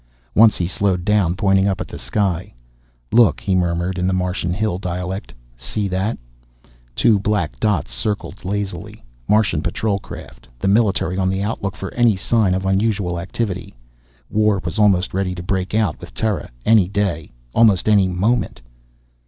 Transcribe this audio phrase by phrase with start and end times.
[0.33, 2.51] Once he slowed down, pointing up at the sky.
[3.11, 5.31] "Look," he murmured, in the Martian hill dialect.
[5.55, 6.17] "See that?"
[6.95, 9.05] Two black dots circled lazily.
[9.27, 13.75] Martian patrol craft, the military on the outlook for any sign of unusual activity.
[14.27, 16.49] War was almost ready to break out with Terra.
[16.65, 18.59] Any day, almost any moment.